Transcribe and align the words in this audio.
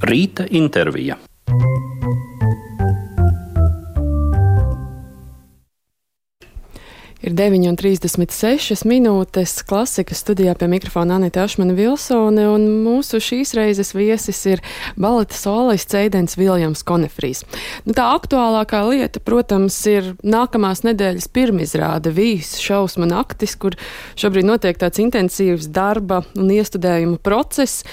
Rīta 0.00 0.46
intervija. 0.48 1.18
Ir 7.30 7.34
9,36 7.36 8.80
minūtes 8.88 9.58
klasikas 9.68 10.22
studijā 10.24 10.54
pie 10.58 10.66
mikrofona 10.72 11.18
Anita 11.20 11.42
Ašmana 11.44 11.74
Vilsone, 11.76 12.46
un 12.48 12.64
mūsu 12.82 13.20
šīs 13.22 13.52
reizes 13.54 13.92
viesis 13.94 14.40
ir 14.48 14.62
baleta 14.98 15.36
solists 15.36 15.94
Eidens 15.94 16.38
Viljams 16.40 16.80
Konefrijs. 16.88 17.44
Nu, 17.84 17.92
tā 17.94 18.08
aktuālākā 18.16 18.80
lieta, 18.88 19.20
protams, 19.22 19.76
ir 19.86 20.14
nākamās 20.24 20.80
nedēļas 20.88 21.28
pirmizrāde 21.30 22.10
Vīs 22.16 22.54
šausma 22.58 23.06
naktis, 23.12 23.54
kur 23.60 23.76
šobrīd 24.18 24.48
notiek 24.48 24.80
tāds 24.80 24.98
intensīvs 25.04 25.68
darba 25.70 26.24
un 26.40 26.50
iestudējuma 26.56 27.20
process. 27.22 27.84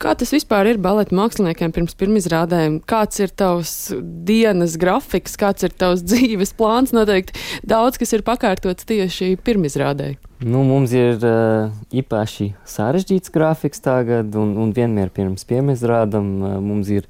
Kā 0.00 0.14
tas 0.16 0.32
vispār 0.32 0.70
ir 0.70 0.80
baleta 0.80 1.16
māksliniekiem 1.18 1.74
pirms 1.74 1.98
pirmizrādēm? 1.98 2.80
Kāds 2.88 3.20
ir 3.20 3.34
tavs 3.34 3.76
dienas 3.98 4.78
grafiks, 4.80 5.36
kāds 5.36 5.66
ir 5.66 5.76
tavs 5.76 6.06
dzīves 6.14 6.56
plāns? 6.56 6.96
Noteikti 6.96 7.36
daudz, 7.66 7.98
kas 8.00 8.16
ir 8.16 8.24
pakārtot 8.24 8.76
paredzēts 8.76 8.86
tieši 8.96 9.36
pirmizrādē? 9.44 10.14
Nu, 10.44 10.62
mums 10.68 10.92
ir 10.96 11.20
uh, 11.24 11.72
īpaši 11.96 12.50
sarežģīts 12.68 13.32
grafiks 13.32 13.80
tagad, 13.84 14.34
un, 14.36 14.54
un 14.60 14.72
vienmēr 14.76 15.12
pirms 15.14 15.46
pirmizrādam 15.48 16.28
uh, 16.42 16.56
mums 16.60 16.90
ir 16.92 17.06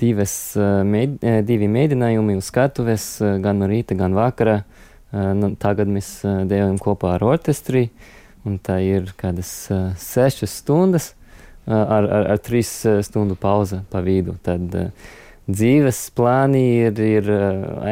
divas, 0.00 0.34
uh, 0.58 0.82
mēd, 0.86 1.20
uh, 1.22 1.38
divi 1.46 1.68
mēģinājumi 1.70 2.38
uz 2.38 2.50
skatuves, 2.50 3.08
uh, 3.22 3.36
gan 3.42 3.62
no 3.62 3.70
rīta, 3.70 3.98
gan 3.98 4.16
vakarā. 4.18 4.62
Uh, 5.14 5.52
tagad 5.62 5.90
mēs 5.90 6.16
uh, 6.26 6.42
dejojam 6.50 6.80
kopā 6.82 7.14
ar 7.14 7.26
orķestri, 7.34 7.88
un 8.46 8.58
tā 8.58 8.80
ir 8.82 9.12
kādas 9.18 9.52
uh, 9.70 9.92
sešas 10.00 10.58
stundas 10.64 11.12
uh, 11.12 11.78
ar, 11.78 12.08
ar, 12.08 12.30
ar 12.34 12.42
trīs 12.42 12.72
stundu 13.06 13.38
pauze 13.38 13.84
pa 13.90 14.02
vidu. 14.02 14.34
Tad, 14.42 14.66
uh, 14.74 15.14
dzīves 15.50 16.06
plāni 16.16 16.64
ir, 16.86 17.00
ir 17.00 17.30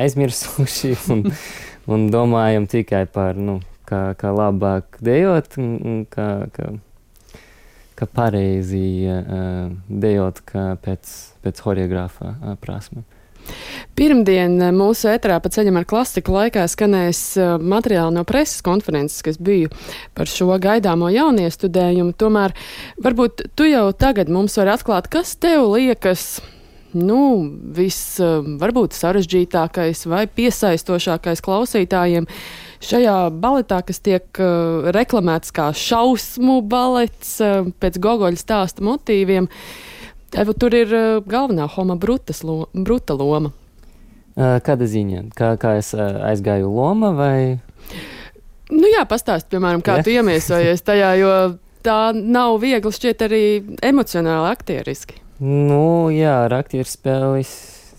aizmirsuši. 0.03 0.97
Un, 1.13 1.27
un 1.91 2.05
domājam 2.13 2.69
tikai 2.71 3.05
par, 3.11 3.35
nu, 3.35 3.59
kā, 3.89 4.13
kā 4.19 4.31
labāk 4.33 5.01
dejot, 5.03 5.57
un 5.59 6.05
kā, 6.11 6.29
kā, 6.55 6.69
kā 7.99 8.07
pareizi 8.07 8.85
uh, 9.11 9.73
dejot 9.89 10.45
kā 10.47 10.69
pēc, 10.85 11.11
pēc 11.43 11.65
horeogrāfa 11.67 12.31
uh, 12.37 12.55
prasme. 12.63 13.03
Pirmdien 13.99 14.55
mūsu 14.77 15.11
ēterā 15.11 15.41
pa 15.43 15.51
ceļam 15.51 15.81
ar 15.81 15.87
klasiku 15.91 16.37
laikā 16.37 16.63
skanēs 16.71 17.23
materiāli 17.59 18.15
no 18.15 18.23
preses 18.29 18.63
konferences, 18.63 19.19
kas 19.27 19.41
bija 19.43 19.73
par 20.15 20.31
šo 20.31 20.55
gaidāmo 20.63 21.11
jauniestudējumu. 21.11 22.15
Tomēr 22.15 22.55
varbūt 23.03 23.49
tu 23.59 23.67
jau 23.67 23.89
tagad 23.99 24.31
mums 24.31 24.55
vari 24.61 24.77
atklāt, 24.77 25.11
kas 25.11 25.35
tev 25.43 25.73
liekas 25.75 26.37
nu, 26.99 27.21
viss 27.77 28.19
varbūt 28.21 28.97
sarežģītākais 28.97 30.05
vai 30.11 30.27
piesaistošākais 30.31 31.43
klausītājiem 31.45 32.29
šajā 32.83 33.17
baletā, 33.43 33.81
kas 33.87 34.03
tiek 34.03 34.27
uh, 34.43 34.91
reklamēts 34.95 35.55
kā 35.55 35.71
šausmu 35.77 36.61
balets 36.67 37.37
uh, 37.43 37.69
pēc 37.83 37.99
Gogoļa 38.03 38.41
stāsta 38.41 38.85
motīviem. 38.85 39.49
Tur 40.33 40.77
ir 40.77 40.95
uh, 40.97 41.09
galvenā 41.29 41.69
Homa 41.77 41.97
Brutas 42.01 42.43
lo, 42.47 42.67
Bruta 42.73 43.17
loma. 43.19 43.53
Kāda 44.33 44.87
ziņa? 44.89 45.27
Kā, 45.37 45.51
kā 45.61 45.75
es 45.77 45.91
aizgāju 45.93 46.71
loma 46.73 47.11
vai? 47.13 47.59
Nu 48.73 48.89
jā, 48.89 49.03
pastāst, 49.05 49.51
piemēram, 49.53 49.83
kā 49.85 49.99
yeah. 49.99 50.07
tu 50.07 50.15
iemiesojies 50.15 50.81
tajā, 50.87 51.11
jo 51.21 51.33
tā 51.85 51.99
nav 52.17 52.57
viegli 52.63 52.95
šķiet 52.97 53.27
arī 53.27 53.43
emocionāli 53.85 54.49
aktieriski. 54.55 55.22
Nu, 55.43 56.07
jā, 56.15 56.45
ar 56.45 56.53
aktieru 56.55 56.87
spēles 56.87 57.49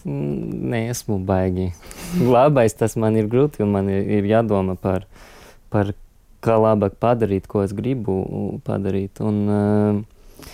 neesmu 0.07 1.17
baigi. 1.27 1.73
Labais 2.35 2.71
tas 2.79 2.95
man 2.95 3.17
ir 3.19 3.27
grūti, 3.27 3.59
jo 3.59 3.67
man 3.67 3.89
ir, 3.91 4.05
ir 4.19 4.29
jādomā 4.29 4.77
par, 4.79 5.09
par 5.73 5.91
kā 6.43 6.55
labāk 6.55 6.95
padarīt, 7.03 7.49
ko 7.51 7.65
es 7.65 7.75
gribu 7.75 8.15
padarīt. 8.63 9.19
Un, 9.19 9.41
uh, 9.51 10.47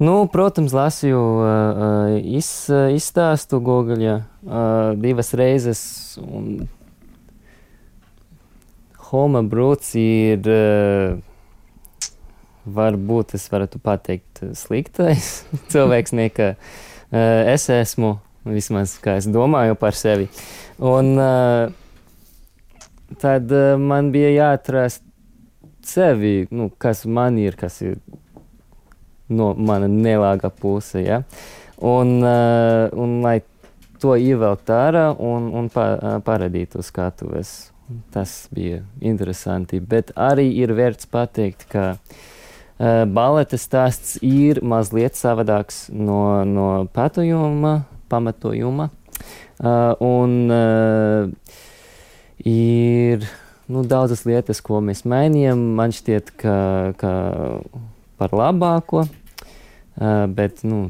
nu, 0.00 0.16
protams, 0.32 0.72
lasīju 0.72 1.20
uh, 1.20 2.16
iz, 2.16 2.48
izstāstu 2.96 3.60
Gogaļa 3.60 4.16
uh, 4.16 4.96
divas 4.96 5.34
reizes. 5.36 5.82
Homa 9.12 9.44
Brūts 9.44 9.92
ir. 10.00 10.48
Uh, 10.48 11.27
varbūt 12.74 13.34
es 13.38 13.48
varētu 13.52 13.80
pateikt 13.82 14.42
eh, 14.44 14.54
sliktais 14.58 15.42
cilvēks, 15.72 16.14
nekā 16.16 16.52
uh, 16.54 17.50
es 17.52 17.68
esmu, 17.72 18.16
vismaz 18.48 18.96
kā 19.02 19.18
es 19.20 19.28
domāju 19.30 19.76
par 19.78 19.96
sevi. 19.98 20.28
Un 20.78 21.14
uh, 21.18 21.68
tad 23.20 23.52
man 23.80 24.12
bija 24.14 24.32
jāatrast 24.34 25.04
sevi, 25.88 26.46
nu, 26.52 26.68
kas 26.78 27.06
man 27.08 27.38
ir, 27.40 27.56
kas 27.56 27.80
ir 27.82 27.96
no 29.28 29.52
mana 29.54 29.88
nelāga 29.88 30.50
puse, 30.52 31.00
ja? 31.04 31.22
un, 31.84 32.20
un 32.24 33.12
lai 33.24 33.38
to 34.00 34.14
ievelkt 34.16 34.68
ārā 34.72 35.10
un, 35.14 35.48
un 35.56 35.68
pa, 35.72 36.18
parādītu 36.24 36.84
skatuves. 36.84 37.70
Tas 38.12 38.32
bija 38.52 38.82
interesanti, 39.00 39.80
bet 39.80 40.12
arī 40.16 40.50
ir 40.60 40.74
vērts 40.76 41.08
pateikt, 41.08 41.64
ka 41.72 41.84
uh, 41.94 42.18
Eh, 42.18 42.37
baleta 42.78 43.58
stāsts 43.58 44.16
ir 44.22 44.60
mazliet 44.62 45.18
savādāks 45.18 45.88
no, 45.90 46.44
no 46.46 46.68
pētījuma, 46.94 47.80
pamatojuma. 48.08 48.90
Uh, 49.58 49.98
un 49.98 50.52
uh, 50.54 51.56
ir 52.46 53.26
nu, 53.66 53.82
daudzas 53.82 54.22
lietas, 54.28 54.62
ko 54.62 54.78
mēs 54.84 55.02
mainījām. 55.08 55.58
Man 55.78 55.94
šķiet, 55.94 56.30
ka, 56.38 56.54
ka 57.00 57.12
par 58.18 58.34
labāko, 58.34 59.04
bet 60.34 60.62
nu, 60.66 60.88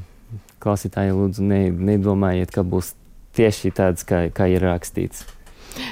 klausītāji 0.63 1.17
lūdzu 1.17 1.45
ne, 1.49 1.63
nedomājiet, 1.73 2.53
ka 2.55 2.65
būs 2.65 2.93
tieši 3.39 3.73
tāds, 3.77 4.07
kā, 4.09 4.27
kā 4.35 4.49
ir 4.53 4.65
rakstīts. 4.65 5.25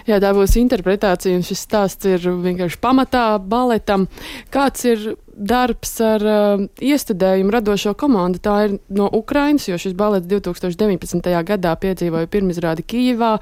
Jā, 0.06 0.18
tā 0.22 0.32
būs 0.36 0.56
interpretācija, 0.60 1.36
un 1.36 1.44
šis 1.46 1.62
stāsts 1.66 2.08
ir 2.08 2.22
vienkārši 2.22 2.78
pamatā 2.82 3.26
baletam. 3.42 4.06
Kāds 4.54 4.84
ir 4.88 5.06
darbs 5.36 5.92
ar 6.00 6.24
uh, 6.24 6.64
iestudējumu 6.80 7.52
radošo 7.52 7.92
komandu? 7.98 8.40
Tā 8.42 8.56
ir 8.66 8.76
no 8.88 9.08
Ukrainas, 9.18 9.68
jo 9.68 9.78
šis 9.80 9.96
balets 9.98 10.28
2019. 10.30 11.30
gadā 11.50 11.74
piedzīvoja 11.82 12.30
pirmizrādi 12.32 12.86
Kijivā, 12.86 13.36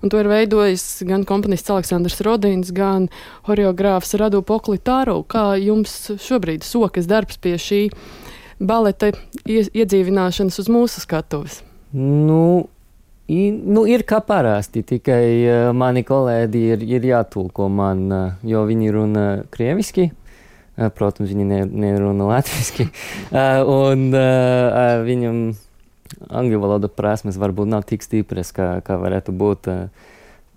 un 0.00 0.12
to 0.12 0.20
ir 0.22 0.30
veidojis 0.30 1.02
gan 1.08 1.26
komponists 1.28 1.72
Aleksandrs 1.72 2.20
Rodins, 2.26 2.72
gan 2.76 3.10
horeogrāfs 3.48 4.14
Radu 4.20 4.44
Poklitāru. 4.46 5.20
Kā 5.30 5.52
jums 5.60 6.12
šobrīd 6.22 6.66
sokas 6.66 7.10
darbs 7.10 7.40
pie 7.42 7.56
šī 7.60 7.82
baleta 8.60 9.12
iedzīvināšanas 9.48 10.60
uz 10.62 10.70
mūsu 10.70 11.02
skatuves? 11.02 11.62
Nu, 11.96 12.68
nu, 13.30 13.84
ir 13.86 14.02
kā 14.08 14.18
parasti, 14.26 14.82
tikai 14.86 15.24
uh, 15.44 15.68
mani 15.76 16.02
kolēģi 16.06 16.62
ir, 16.74 16.84
ir 16.98 17.04
jātulko 17.12 17.68
man, 17.70 18.06
uh, 18.10 18.38
jo 18.46 18.64
viņi 18.66 18.94
runā 18.94 19.26
krieviski. 19.54 20.08
Uh, 20.10 20.88
protams, 20.96 21.30
viņi 21.30 21.46
ne, 21.46 21.60
nerunā 21.68 22.26
latviešu. 22.30 22.88
un 23.80 24.06
viņam 25.06 25.42
angļu 26.40 26.62
valoda 26.62 26.90
prasmes 26.90 27.38
varbūt 27.38 27.70
nav 27.70 27.84
tik 27.88 28.02
stipras, 28.02 28.50
kā, 28.56 28.78
kā 28.86 28.96
varētu 28.98 29.34
būt. 29.36 29.68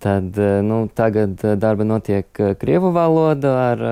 Tad 0.03 0.39
nu, 0.67 0.77
tagad 0.91 1.39
darba 1.61 1.85
notiek 1.87 2.27
krievu 2.59 2.89
valoda 2.95 3.51
ar, 3.69 3.83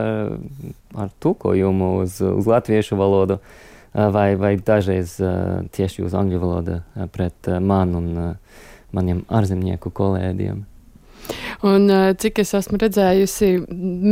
ar 0.91 1.11
tulkojumu 1.23 1.91
uz, 2.01 2.17
uz 2.19 2.49
latviešu 2.49 2.97
valodu. 2.99 3.37
Vai, 3.91 4.33
vai 4.39 4.55
dažreiz 4.55 5.17
tieši 5.75 6.03
uz 6.07 6.15
angļu 6.15 6.39
valodu 6.39 6.81
pret 7.11 7.47
mani 7.59 8.33
maniem 8.95 9.23
ārzemnieku 9.31 9.93
kolēģiem. 9.95 10.65
Un, 11.61 11.85
cik 12.17 12.39
es 12.41 12.51
esmu 12.57 12.79
redzējusi, 12.81 13.51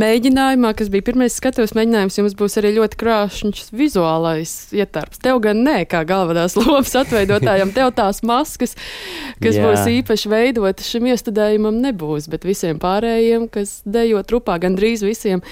mēģinājumā, 0.00 0.70
kas 0.78 0.90
bija 0.92 1.08
pirmais 1.08 1.34
skatuves 1.34 1.74
mēģinājums, 1.76 2.18
jums 2.20 2.36
būs 2.38 2.56
arī 2.60 2.70
ļoti 2.76 2.98
krāšņs 3.00 3.72
vizuālais 3.76 4.52
ietērps. 4.76 5.18
Tev 5.24 5.40
gan 5.44 5.64
nē, 5.66 5.82
kā 5.90 6.04
galvenās 6.08 6.54
lomas 6.60 6.94
atveidotājam, 7.00 7.74
tev 7.76 7.90
tās 7.98 8.22
maskas, 8.26 8.76
kas 9.42 9.58
Jā. 9.58 9.66
būs 9.66 9.90
īpaši 9.98 10.32
veidotas 10.32 10.92
šim 10.94 11.10
iestudējumam, 11.10 11.82
nebūs, 11.82 12.30
bet 12.30 12.46
visiem 12.46 12.80
pārējiem, 12.82 13.50
kas 13.52 13.80
dejo 13.84 14.22
trupā, 14.26 14.60
gandrīz 14.62 15.04
visiem 15.06 15.42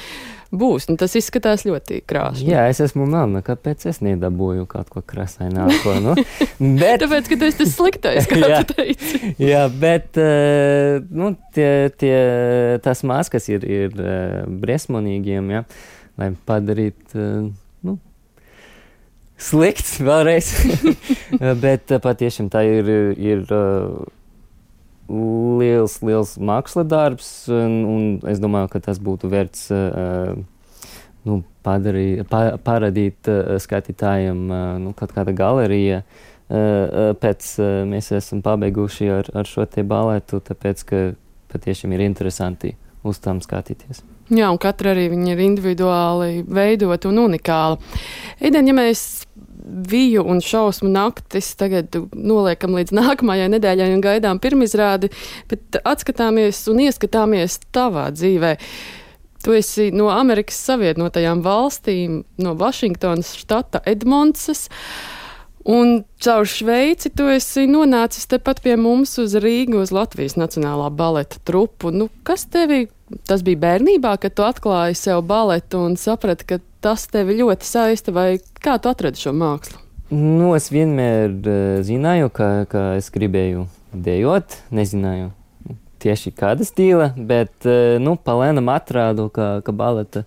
būs. 0.54 0.88
Un 0.90 0.98
tas 1.00 1.14
izskatās 1.18 1.64
ļoti 1.68 2.00
krāšņi. 2.08 2.48
Jā, 2.48 2.66
es 2.72 2.80
esmu 2.84 3.06
mamma, 3.10 3.42
kāpēc 3.46 3.86
es 3.90 4.00
nedabūju 4.04 4.66
kaut 4.70 4.90
ko 4.92 5.02
krāsaināko. 5.04 5.96
Nu? 6.04 6.16
bet... 6.80 7.04
Tāpēc, 7.04 7.30
ka 7.30 7.38
tu 7.38 7.48
esi 7.48 7.60
tas 7.62 7.76
sliktais, 7.76 8.28
kā 8.30 8.40
jā, 8.54 8.62
tu 8.68 8.78
teici. 8.78 9.34
jā, 9.42 9.62
bet 9.72 10.20
uh, 10.20 10.98
nu, 11.10 11.34
tie, 11.56 11.70
tie, 12.00 12.18
tas 12.84 13.04
maskas 13.06 13.48
ir, 13.52 13.64
ir 13.68 13.96
uh, 14.00 14.44
briesmonīgiem, 14.48 15.54
ja, 15.56 15.64
lai 16.20 16.32
padarītu. 16.48 17.14
Uh, 17.14 17.48
nu, 17.86 17.98
slikts 19.38 19.98
vēlreiz. 20.02 20.52
Bet 21.62 21.92
patiešām 22.02 22.48
tā 22.50 22.64
ir, 22.66 22.88
ir 23.14 23.44
liels, 25.08 25.98
liels 26.04 26.36
māksla 26.36 26.84
darbs, 26.88 27.30
un, 27.52 27.76
un 27.88 28.08
es 28.28 28.40
domāju, 28.42 28.70
ka 28.74 28.82
tas 28.88 29.00
būtu 29.02 29.30
vērts 29.32 29.68
nu, 31.28 31.40
padarī, 31.66 32.24
pa, 32.28 32.58
paradīt 32.64 33.30
skatītājiem 33.64 34.44
nu, 34.84 34.92
kaut 34.98 35.14
kāda 35.16 35.34
galerija. 35.36 36.02
Pēc 36.48 37.48
mēs 37.88 38.12
esam 38.16 38.40
pabeiguši 38.44 39.10
ar, 39.12 39.32
ar 39.36 39.48
šo 39.48 39.66
te 39.68 39.84
balētu, 39.84 40.40
tāpēc, 40.44 40.84
ka 40.88 41.02
patiešām 41.52 41.96
ir 41.96 42.06
interesanti 42.08 42.76
uz 43.04 43.20
tām 43.24 43.42
skatīties. 43.44 44.04
Jā, 44.28 44.50
un 44.52 44.58
katra 44.60 44.92
arī 44.92 45.06
ir 45.08 45.40
individuāli 45.40 46.42
veidota 46.44 47.08
un 47.08 47.22
unikāla. 47.24 47.78
Eden, 48.44 48.68
ja 48.68 48.76
mēs 48.76 49.04
viju 49.68 50.24
un 50.28 50.40
šausmu 50.40 50.88
naktis 50.92 51.50
tagad 51.58 51.96
noliekam 52.12 52.76
līdz 52.76 52.94
nākamajai 52.96 53.48
nedēļai 53.54 53.90
un 53.94 54.04
gaidām 54.04 54.40
pirmizrādi, 54.42 55.10
bet 55.50 55.80
atskatāmies 55.84 56.62
un 56.72 56.82
ieskatāmies 56.86 57.60
tavā 57.74 58.08
dzīvē. 58.14 58.56
Tu 59.44 59.54
esi 59.54 59.90
no 59.94 60.08
Amerikas 60.10 60.58
Savienotajām 60.66 61.44
valstīm, 61.44 62.22
no 62.42 62.56
Vašingtonas 62.58 63.36
štata 63.38 63.84
Edmondsas. 63.86 64.66
Un 65.68 66.02
caur 66.24 66.48
Šveici 66.48 67.10
tu 67.12 67.28
esi 67.28 67.66
nonācis 67.68 68.26
tepat 68.30 68.62
pie 68.64 68.74
mums 68.80 69.18
uz 69.20 69.36
Rīgas, 69.36 69.90
uz 69.90 69.92
Latvijas 69.92 70.38
Nacionālā 70.40 70.88
baleta 70.96 71.42
trupu. 71.44 71.92
Nu, 71.92 72.08
kas 72.24 72.46
tevi, 72.48 72.86
tas 73.28 73.42
bija 73.46 73.60
bērnībā, 73.64 74.16
kad 74.22 74.34
tu 74.36 74.44
atklāji 74.46 74.96
sev 74.98 75.22
baletu 75.28 75.80
un 75.86 75.96
saprati, 76.00 76.46
ka 76.48 76.60
tas 76.84 77.06
tevi 77.10 77.38
ļoti 77.40 77.66
saista, 77.66 78.14
vai 78.14 78.38
kā 78.62 78.78
tu 78.82 78.90
atradi 78.90 79.20
šo 79.20 79.34
mākslu? 79.36 79.80
Nu, 80.14 80.54
es 80.56 80.70
vienmēr 80.72 81.34
uh, 81.36 81.80
zināju, 81.84 82.30
ka, 82.32 82.48
ka 82.70 82.84
es 82.96 83.10
gribēju 83.12 83.66
dejot, 83.92 84.56
nezināju 84.72 85.34
tieši 86.00 86.32
kāda 86.38 86.64
stila, 86.64 87.10
bet 87.16 87.66
uh, 87.68 87.98
nu, 88.00 88.14
palēnam 88.16 88.70
atrādu, 88.72 89.28
ka, 89.34 89.58
ka 89.66 89.74
baleta 89.74 90.24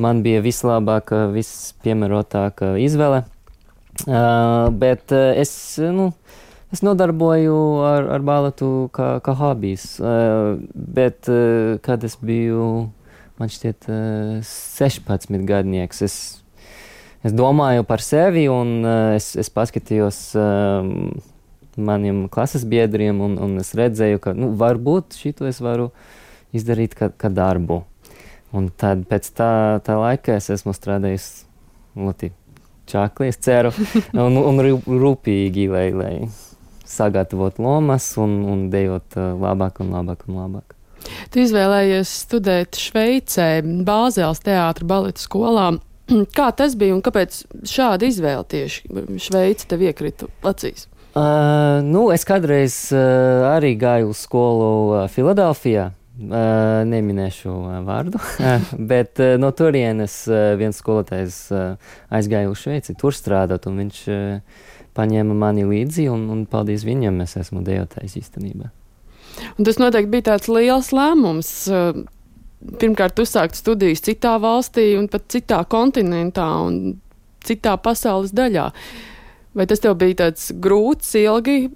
man 0.00 0.24
bija 0.24 0.42
vislabākā, 0.44 1.26
vispiemērotākā 1.36 2.74
izvēle. 2.82 3.22
Uh, 4.04 4.68
bet 4.76 5.14
uh, 5.14 5.30
es, 5.38 5.52
nu, 5.80 6.10
es 6.76 6.84
nodarboju 6.84 7.56
ar, 7.88 8.10
ar 8.18 8.26
baletu 8.26 8.68
kā, 8.94 9.16
kā 9.24 9.32
hobijs, 9.40 9.96
bet 10.76 11.32
kad 11.82 12.04
es 12.04 12.20
biju 12.20 12.68
man 13.40 13.52
šķiet, 13.52 13.88
16 14.44 15.30
eh, 15.30 15.46
gadnieks. 15.46 16.02
Es, 16.06 16.16
es 17.26 17.34
domāju 17.36 17.86
par 17.88 18.04
sevi, 18.04 18.46
un 18.52 18.80
es, 19.16 19.34
es 19.38 19.52
paskatījos 19.52 20.20
maniem 21.76 22.24
klases 22.32 22.64
biedriem, 22.68 23.20
un, 23.20 23.36
un 23.42 23.58
es 23.60 23.74
redzēju, 23.76 24.22
ka 24.24 24.32
nu, 24.36 24.54
varbūt 24.56 25.18
šito 25.20 25.48
es 25.48 25.60
varu 25.60 25.90
izdarīt 26.56 26.96
kā, 26.96 27.10
kā 27.12 27.30
darbu. 27.32 27.82
Un 28.56 28.70
tad 28.72 29.02
pēc 29.10 29.28
tā, 29.36 29.52
tā 29.84 29.98
laika 30.00 30.38
es 30.38 30.48
esmu 30.54 30.72
strādājis 30.72 31.44
ļoti 31.98 32.30
čakli, 32.88 33.28
es 33.28 33.40
ceru, 33.42 33.74
un, 34.24 34.38
un 34.40 34.62
rūpīgi, 34.64 35.66
lai, 35.68 35.88
lai 35.92 36.14
sagatavotu 36.88 37.62
lomas 37.64 38.08
un, 38.20 38.38
un 38.46 38.64
dejot 38.72 39.16
labāk 39.16 39.82
un 39.84 39.92
labāk 39.96 40.26
un 40.28 40.40
labāk. 40.40 40.76
Tu 41.30 41.44
izvēlējies 41.44 42.12
studēt 42.24 42.78
Šveicē, 42.80 43.60
Bāzēlas 43.86 44.42
teātra 44.44 44.88
baleta 44.88 45.22
skolā. 45.22 45.68
Kā 46.38 46.50
tas 46.56 46.76
bija 46.78 46.96
un 46.96 47.02
kāpēc 47.04 47.44
šāda 47.66 48.08
izvēle 48.08 48.46
tieši 48.50 49.18
Šveice 49.22 49.68
tev 49.70 49.86
iekrita 49.86 50.30
acīs? 50.46 50.88
Uh, 51.16 51.80
nu, 51.80 52.10
es 52.12 52.26
kādreiz 52.28 52.74
uh, 52.92 53.46
arī 53.54 53.72
gāju 53.80 54.10
uz 54.12 54.26
skolu 54.26 54.66
uh, 54.90 55.06
Filadelfijā. 55.08 55.92
Uh, 56.16 56.80
neminēšu 56.88 57.50
uh, 57.52 57.72
vārdu, 57.84 58.16
bet 58.92 59.20
uh, 59.20 59.34
no 59.36 59.50
turienes 59.52 60.14
uh, 60.30 60.54
viens 60.56 60.78
skolotājs 60.80 61.42
uh, 61.52 61.90
aizgāja 62.08 62.48
uz 62.48 62.62
Šveici, 62.62 62.94
tur 62.96 63.12
strādāt, 63.12 63.68
un 63.68 63.82
viņš 63.82 63.98
uh, 64.08 64.62
paņēma 64.96 65.36
mani 65.36 65.66
līdzi, 65.68 66.08
un, 66.12 66.26
un 66.32 66.44
paldies 66.50 66.86
viņam, 66.88 67.20
es 67.24 67.36
esmu 67.40 67.62
dejotājs 67.66 68.16
īstenībā. 68.22 68.72
Un 69.56 69.66
tas 69.68 69.80
noteikti 69.80 70.12
bija 70.12 70.30
tāds 70.32 70.48
liels 70.52 70.92
lēmums. 70.96 71.50
Eh, 71.70 71.98
pirmkārt, 72.80 73.20
uzsākt 73.20 73.58
studijas 73.58 74.04
citā 74.06 74.36
valstī, 74.42 74.94
un 74.98 75.10
pat 75.12 75.28
citā 75.32 75.60
kontinentā 75.68 76.46
un 76.64 76.96
citā 77.46 77.76
pasaules 77.82 78.34
daļā. 78.36 78.70
Vai 79.56 79.64
tas 79.64 79.80
tev 79.80 79.94
bija 79.96 80.18
tāds 80.26 80.50
grūts, 80.60 81.14
ilgi 81.16 81.70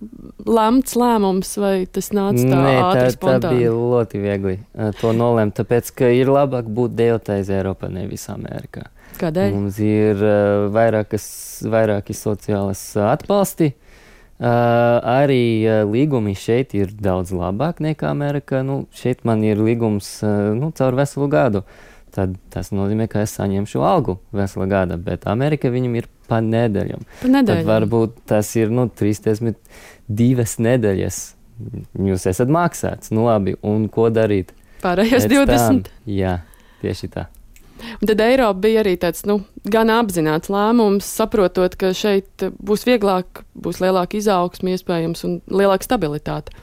lemts 0.44 0.96
lēmums, 1.00 1.54
vai 1.62 1.86
tas 1.88 2.10
nāca 2.12 2.42
tā 2.42 2.58
Nē, 2.58 2.74
ātri? 2.76 3.04
Tā, 3.06 3.12
spontāni? 3.14 3.44
tā 3.46 3.52
bija 3.56 3.70
ļoti 3.72 4.20
viegli 4.20 4.56
uh, 4.58 4.90
to 5.00 5.14
nolemt, 5.16 5.54
tāpēc, 5.56 5.88
ka 5.96 6.10
ir 6.12 6.28
labāk 6.28 6.68
būt 6.68 6.92
dejotājs 6.98 7.48
Eiropā, 7.56 7.88
nevis 7.92 8.26
Amerikā. 8.28 8.90
Kādēļ? 9.20 9.52
Mums 9.54 9.78
ir 9.84 10.22
uh, 10.24 10.66
vairākas, 10.72 11.26
vairāki 11.68 12.16
sociālas 12.16 12.82
atbalsti. 13.04 13.74
Uh, 14.40 14.46
arī 15.04 15.42
uh, 15.68 15.82
līgumi 15.84 16.32
šeit 16.38 16.72
ir 16.78 16.94
daudz 16.96 17.34
labāk 17.36 17.82
nekā 17.84 18.08
Amerikā. 18.08 18.62
Nu, 18.64 18.86
šeit 18.96 19.26
man 19.28 19.44
ir 19.44 19.60
līgums 19.60 20.18
nu, 20.56 20.72
caur 20.76 20.96
veselu 20.96 21.28
gadu. 21.32 21.64
Tad 22.10 22.32
tas 22.50 22.72
nozīmē, 22.74 23.06
ka 23.10 23.22
es 23.22 23.36
saņemšu 23.38 23.82
algu 23.86 24.16
veselu 24.34 24.66
gadu, 24.70 24.96
bet 25.04 25.28
Amerikā 25.30 25.70
viņam 25.70 25.98
ir 26.00 26.08
pa 26.30 26.40
nedēļām. 26.42 27.04
Pa 27.20 27.30
nedēļām. 27.30 27.60
Tad 27.62 27.68
varbūt 27.68 28.16
tas 28.32 28.50
ir 28.58 28.72
nu, 28.74 28.88
32 28.90 30.48
nedēļas. 30.66 31.20
Jūs 32.10 32.24
esat 32.30 32.50
maksāts, 32.50 33.12
nu 33.14 33.28
labi, 33.28 33.54
un 33.62 33.84
ko 33.92 34.08
darīt? 34.10 34.54
Pārējās 34.80 35.28
20. 35.28 35.52
Tam, 35.52 35.82
jā, 36.08 36.38
tieši 36.80 37.12
tā. 37.12 37.28
Un 38.00 38.10
tad 38.10 38.22
Eiropa 38.24 38.60
bija 38.64 38.84
arī 38.84 38.96
tāds 39.00 39.24
nu, 39.28 39.40
gan 39.64 39.92
apzināts 39.92 40.52
lēmums, 40.52 41.08
saprotot, 41.20 41.76
ka 41.80 41.92
šeit 41.96 42.48
būs 42.60 42.86
vieglāk, 42.88 43.44
būs 43.54 43.80
lielāka 43.82 44.18
izaugsme 44.20 44.76
iespējams 44.76 45.24
un 45.28 45.38
lielāka 45.50 45.88
stabilitāte. 45.88 46.54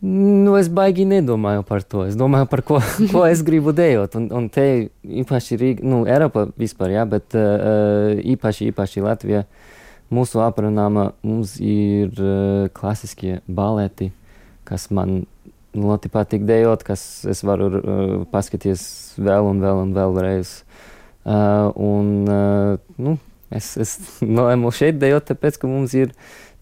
Nu, 0.00 0.54
es 0.56 0.70
baigi 0.72 1.04
nedomāju 1.04 1.60
par 1.68 1.82
to. 1.84 2.06
Es 2.08 2.14
domāju 2.16 2.46
par 2.48 2.62
ko, 2.64 2.78
ko 3.12 3.24
es 3.28 3.42
gribu 3.44 3.74
dejot. 3.76 4.16
Un, 4.16 4.30
un 4.32 4.46
te 4.52 4.64
īpaši 5.04 5.58
Rīga, 5.60 5.84
nu, 5.84 6.06
Eiropa 6.08 6.46
vispār, 6.60 6.94
jā, 6.94 7.04
bet 7.08 7.36
uh, 7.36 8.16
īpaši, 8.16 8.70
īpaši 8.72 9.04
Latvija. 9.04 9.44
Mūsu 10.10 10.40
aprunāma 10.42 11.10
mums 11.22 11.58
ir 11.62 12.16
uh, 12.16 12.70
klasiskie 12.74 13.42
baleti, 13.46 14.08
kas 14.66 14.88
man 14.90 15.26
ļoti 15.76 16.10
patīk 16.10 16.44
dejot, 16.48 16.82
kas 16.86 17.02
es 17.30 17.42
varu 17.46 17.70
uh, 17.70 18.14
paskatīties 18.32 18.82
vēl 19.20 19.50
un 19.52 19.62
vēl 19.62 19.82
un 19.84 19.92
vēlreiz. 19.96 20.60
Uh, 21.20 21.70
un, 21.76 22.06
uh, 22.26 22.78
nu, 22.98 23.16
es, 23.54 23.76
es 23.80 23.96
nolēmu 24.38 24.72
šeit 24.74 25.00
dejot, 25.02 25.28
tāpēc, 25.30 25.60
ka 25.60 25.70
mums 25.70 25.94
ir 25.98 26.14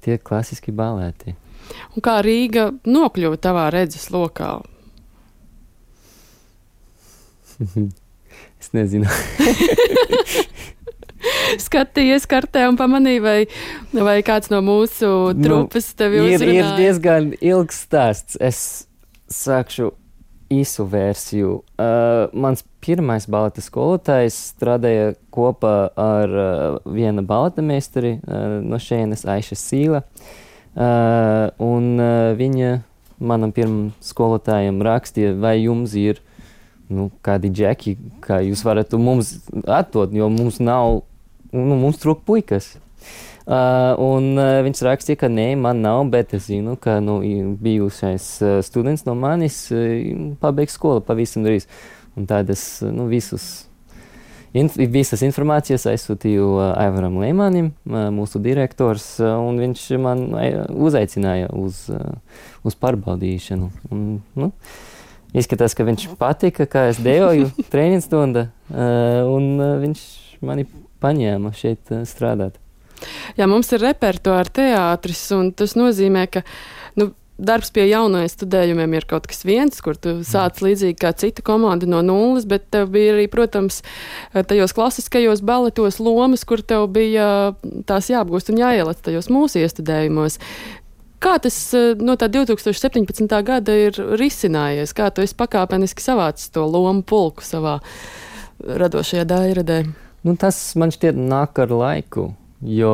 tie 0.05 0.19
klasiski 0.19 0.75
balēti. 0.75 1.37
Un 1.95 2.05
kā 2.05 2.19
Rīga 2.25 2.71
nokļuva 2.89 3.39
tavā 3.45 3.69
redzes 3.75 4.09
lokā? 4.15 4.59
es 8.61 8.73
nezinu. 8.77 9.09
skatījies 11.59 12.27
kartē 12.31 12.67
un 12.71 12.77
pamanīja, 12.79 13.23
vai, 13.23 13.39
vai 13.93 14.19
kāds 14.27 14.53
no 14.53 14.61
mūsu 14.65 15.09
nu, 15.35 15.45
trupas 15.45 15.91
nu, 15.91 15.97
tevi 15.99 16.21
uzrunāja? 16.23 16.53
Ir, 16.53 16.61
ir 16.61 16.83
diezgan 16.83 17.33
ilgs 17.41 17.83
stāsts. 17.87 18.39
Es 18.41 18.88
sākšu 19.33 19.93
īsu 20.53 20.87
versiju. 20.89 21.61
Uh, 21.77 22.29
mans 22.33 22.65
pirmais 22.85 23.27
baleta 23.29 23.63
skolotājs 23.65 24.37
strādāja 24.55 25.13
kopā 25.35 25.91
ar 25.93 26.33
uh, 26.33 26.79
vienu 26.89 27.25
baleta 27.27 27.65
meistari 27.65 28.17
uh, 28.19 28.59
no 28.65 28.81
šejienes 28.81 29.27
Aiša 29.29 29.59
Sīla. 29.61 30.03
Uh, 30.79 31.51
un 31.65 31.99
uh, 32.01 32.33
viņa 32.39 32.79
manam 33.19 33.53
pirmam 33.53 33.93
skolotājam 34.05 34.81
rakstīja, 34.85 35.35
vai 35.41 35.59
jums 35.59 35.95
ir 35.99 36.23
nu, 36.89 37.11
kādi 37.25 37.51
džeki, 37.53 37.97
kā 38.25 38.41
jūs 38.47 38.65
varat 38.65 38.95
mums 38.97 39.35
atdot, 39.67 40.15
jo 40.15 40.31
mums 40.33 40.61
nav, 40.63 41.03
nu, 41.53 41.77
mums 41.77 42.01
trūk 42.01 42.25
puikas. 42.29 42.77
Uh, 43.49 43.95
un 44.05 44.35
uh, 44.37 44.59
viņš 44.61 44.83
rakstīja, 44.85 45.23
ka 45.23 45.29
nē, 45.33 45.55
man 45.57 45.79
nav, 45.81 46.03
bet 46.13 46.35
es 46.37 46.51
zinu, 46.51 46.75
ka 46.77 46.99
nu, 47.01 47.15
bijušais 47.57 48.27
uh, 48.45 48.59
students 48.61 49.07
no 49.07 49.15
manis 49.17 49.63
uh, 49.73 50.35
pabeigs 50.43 50.77
skolu 50.77 51.01
pavisam 51.01 51.47
drīz. 51.47 51.65
Un 52.19 52.27
tad 52.29 52.53
es 52.53 52.83
nu, 52.85 53.07
visus, 53.09 53.47
inf 54.53 54.77
visas 54.93 55.25
informācijas 55.25 55.89
aizsūtīju 55.89 56.51
uh, 56.59 56.67
Aivaram 56.77 57.17
Leimanim, 57.23 57.73
uh, 57.89 58.11
mūsu 58.13 58.37
direktors, 58.45 59.09
uh, 59.25 59.39
un 59.41 59.65
viņš 59.65 59.87
man 60.05 60.29
uh, 60.29 60.61
uzaicināja 60.91 61.49
uz, 61.57 61.87
uh, 61.89 62.45
uz 62.69 62.77
pārbaudīšanu. 62.77 63.73
Un, 63.89 64.07
nu, 64.37 64.53
Izskatās, 65.33 65.73
ka 65.73 65.89
viņš 65.89 66.11
patika, 66.21 66.69
kā 66.69 66.91
es 66.93 67.01
dejoju 67.01 67.49
treniņu 67.73 68.05
stundu, 68.05 68.45
uh, 68.45 69.25
un 69.33 69.51
uh, 69.57 69.75
viņš 69.81 70.09
mani 70.45 70.69
paņēma 71.01 71.57
šeit 71.57 71.97
uh, 71.97 72.05
strādāt. 72.09 72.61
Jā, 73.39 73.47
mums 73.51 73.73
ir 73.75 73.85
repertuāra 73.85 74.51
teātris, 74.61 75.23
un 75.37 75.53
tas 75.57 75.77
nozīmē, 75.79 76.27
ka 76.33 76.45
nu, 76.99 77.13
darbs 77.39 77.71
pie 77.75 77.87
jaunajiem 77.87 78.31
studējumiem 78.33 78.97
ir 78.99 79.07
kaut 79.09 79.29
kas 79.31 79.45
viens, 79.47 79.79
kur 79.85 79.97
tu 79.97 80.19
sāc 80.27 80.59
līdzīgi 80.65 80.99
kā 80.99 81.13
cita 81.17 81.45
komanda 81.47 81.87
no 81.89 82.01
nulles, 82.05 82.49
bet 82.51 82.67
tev 82.75 82.91
bija 82.95 83.15
arī, 83.15 83.29
protams, 83.31 83.81
tajos 84.35 84.75
klasiskajos 84.77 85.45
baletos 85.47 86.01
lomas, 86.03 86.45
kur 86.49 86.63
tev 86.67 86.89
bija 86.95 87.55
tās 87.89 88.11
jāapgūst 88.11 88.51
un 88.53 88.61
jāieliec 88.65 89.01
tajos 89.05 89.31
mūsu 89.33 89.63
iestudējumos. 89.63 90.41
Kā 91.23 91.35
tas 91.43 91.57
no 91.99 92.15
tā 92.19 92.29
2017. 92.31 93.31
gada 93.47 93.75
ir 93.75 93.97
risinājies? 94.19 94.95
Kā 94.95 95.09
tu 95.11 95.25
esi 95.25 95.35
pakāpeniski 95.39 96.03
savācis 96.03 96.53
to 96.55 96.67
lomu 96.67 97.03
pulku 97.03 97.43
savā 97.43 97.79
radošajā 98.59 99.25
dairadē? 99.27 99.81
Nu, 100.27 100.35
tas 100.39 100.59
man 100.79 100.95
šķiet 100.95 101.19
nāk 101.19 101.59
ar 101.63 101.75
laiku, 101.75 102.29
jo 102.61 102.93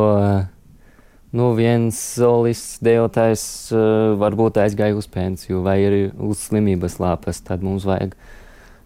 nu, 1.35 1.50
viens 1.59 1.99
solists 1.99 2.78
dejotājs 2.85 3.44
uh, 3.75 4.14
varbūt 4.21 4.61
aizgāja 4.62 4.97
uz 4.99 5.09
pensiju 5.11 5.64
vai 5.64 5.80
ir 5.83 5.99
uz 6.14 6.47
slimības 6.49 7.00
lāpas, 7.02 7.42
tad 7.44 7.64
mums 7.66 7.87
vajag 7.88 8.14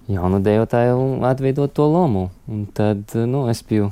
jaunu 0.09 0.41
dejotāju 0.41 1.21
atveidot 1.29 1.75
to 1.77 1.87
lomu. 1.93 2.29
Un 2.49 2.67
tad 2.75 3.13
nu, 3.29 3.45
es 3.53 3.61
biju 3.67 3.91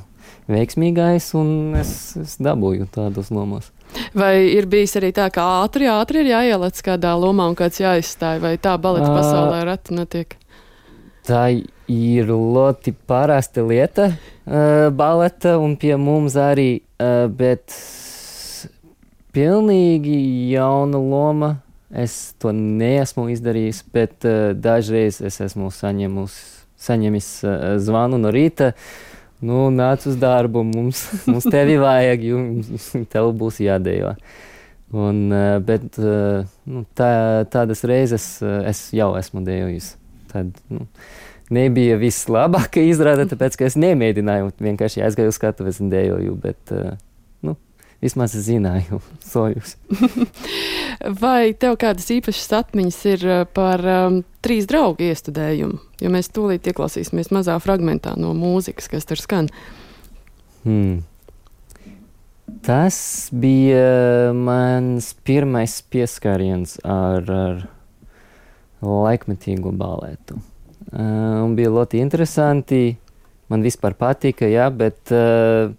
veiksmīgais 0.51 1.31
un 1.37 1.77
es, 1.77 1.91
es 2.19 2.37
dabūju 2.41 2.89
tādos 2.95 3.29
lomos. 3.33 3.71
Vai 4.17 4.49
ir 4.51 4.67
bijis 4.67 4.97
arī 4.99 5.13
tā, 5.15 5.29
ka 5.33 5.45
ātri, 5.61 5.87
ātri 5.87 6.23
ir 6.23 6.33
jāieliec 6.33 6.81
kādā 6.83 7.13
lomā 7.19 7.47
un 7.51 7.55
kāds 7.57 7.79
jāizstāj, 7.79 8.41
vai 8.43 8.57
tā 8.59 8.75
baleta 8.81 9.13
pasaulē 9.13 9.63
reti 9.69 9.95
notiek? 9.95 10.35
Tā 11.27 11.45
ir 11.55 11.67
ļoti 11.87 12.93
parasta 13.07 13.63
lieta, 13.63 14.11
uh, 14.11 14.89
baleta, 14.91 15.57
un 15.59 15.77
pie 15.79 15.95
mums 15.95 16.35
arī, 16.35 16.81
uh, 16.99 17.27
bet 17.31 17.71
pilnīgi 19.31 20.51
jauna 20.51 20.99
loma. 20.99 21.55
Es 21.87 22.33
to 22.35 22.51
neesmu 22.51 23.29
izdarījis, 23.31 23.85
bet 23.95 24.25
uh, 24.27 24.51
dažreiz 24.51 25.21
es 25.23 25.39
esmu 25.39 25.71
saņemus, 25.71 26.35
saņemis 26.75 27.29
uh, 27.47 27.77
zvanu 27.79 28.19
no 28.19 28.33
rīta. 28.35 28.73
Uh, 28.73 29.13
nu, 29.41 29.67
nāc 29.73 30.05
uz 30.09 30.17
darbu, 30.19 30.63
mums, 30.65 31.03
mums 31.29 31.47
tevi 31.51 31.77
vajag, 31.81 32.27
jums 32.31 32.91
tev 33.13 33.31
būs 33.37 33.61
jādejo. 33.63 34.15
Un, 34.95 35.25
eh, 35.35 35.57
bet 35.67 35.97
eh, 35.99 36.47
nu, 36.71 36.85
tā, 36.95 37.09
tādas 37.51 37.83
reizes 37.87 38.37
eh, 38.39 38.69
es 38.71 38.85
jau 38.95 39.11
esmu 39.19 39.43
dejojis. 39.43 39.95
Tad 40.31 40.53
nu, 40.71 40.87
nebija 41.53 41.97
vislabākā 42.01 42.83
izrāde, 42.89 43.27
tāpēc 43.31 43.57
ka 43.59 43.67
es 43.69 43.77
nemēģināju. 43.79 44.51
Vienkārši 44.63 45.03
aizgāju 45.05 45.31
uz 45.31 45.39
skatuves 45.39 45.81
un 45.83 45.91
dejoju. 45.93 46.35
Bet, 46.43 46.73
nu, 47.45 47.55
vismaz 48.03 48.35
zināju 48.35 49.01
soļus. 49.31 49.75
Vai 51.23 51.53
tev 51.59 51.77
kādas 51.81 52.09
īpašas 52.13 52.55
atmiņas 52.61 53.01
ir 53.13 53.27
eh, 53.27 53.43
par 53.53 53.83
um, 53.83 54.21
trīs 54.45 54.69
draugu 54.69 55.07
iestudējumu? 55.09 55.81
Jo 56.01 56.13
mēs 56.13 56.31
tūlīt 56.33 56.67
ieklausīsimies 56.69 57.31
mazā 57.33 57.57
fragmentā 57.63 58.15
no 58.19 58.33
mūzikas, 58.37 58.89
kas 58.91 59.07
tur 59.09 59.21
skan. 59.21 59.51
Hmm. 60.65 61.05
Tas 62.63 62.97
bija 63.35 64.31
mans 64.35 65.11
pirmais 65.27 65.77
pieskāriens 65.91 66.77
ar, 66.87 67.27
ar 67.27 67.65
laikmetīgu 68.81 69.73
balētu. 69.77 70.39
Uh, 70.87 71.43
un 71.43 71.57
bija 71.57 71.73
ļoti 71.73 71.99
interesanti. 71.99 72.95
Man 73.51 73.63
vispār 73.63 73.95
patika, 73.95 74.47
jā, 74.47 74.67
bet 74.75 75.11
uh, 75.15 75.71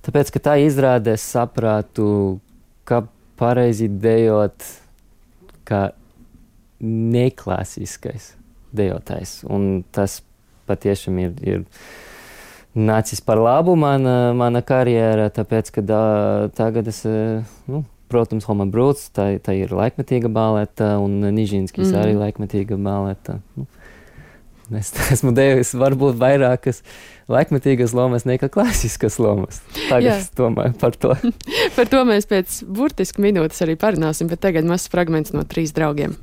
Tāpēc, 0.00 0.30
ka 0.32 0.40
tā 0.40 0.52
izrādē 0.64 1.12
saprātu, 1.20 2.40
ka 2.88 3.02
pareizi 3.40 3.88
dejot 3.88 4.64
kā 5.68 5.90
neklasiskais 6.80 8.32
dejotājs. 8.76 9.42
Un 9.44 9.84
tas 9.92 10.22
patiešām 10.70 11.20
ir, 11.20 11.34
ir 11.44 11.62
nācis 12.72 13.20
par 13.20 13.42
labu 13.42 13.76
mana, 13.76 14.32
mana 14.36 14.64
karjera, 14.64 15.28
tāpēc, 15.36 15.68
ka 15.76 15.84
da, 15.84 16.02
tagad 16.56 16.88
es, 16.88 17.02
nu, 17.68 17.84
protams, 18.08 18.48
Homa 18.48 18.64
Brūts, 18.70 19.10
tā, 19.12 19.34
tā 19.44 19.58
ir 19.60 19.76
laikmetīga 19.76 20.32
baleta, 20.32 20.94
un 21.02 21.20
Nižinskis 21.28 21.92
mm. 21.92 22.00
arī 22.00 22.16
laikmetīga 22.22 22.80
baleta. 22.80 23.36
Nu, 23.58 23.68
es 24.78 24.92
esmu 25.14 25.32
devis 25.36 25.72
varbūt 25.78 26.18
vairākas 26.20 26.82
laikmetīgas 27.30 27.94
lomas 27.96 28.26
nekā 28.28 28.50
klasiskas 28.52 29.18
lomas. 29.22 29.62
Tagad 29.88 30.08
Jā. 30.08 30.16
es 30.20 30.30
domāju 30.38 30.76
par 30.80 30.96
to. 30.98 31.14
par 31.76 31.90
to 31.90 32.02
mēs 32.08 32.28
pēc 32.30 32.62
burtiski 32.66 33.24
minūtes 33.26 33.62
arī 33.66 33.78
parunāsim, 33.80 34.30
bet 34.30 34.42
tagad 34.46 34.68
mazs 34.68 34.90
fragments 34.92 35.34
no 35.36 35.46
trīs 35.48 35.74
draugiem. 35.76 36.16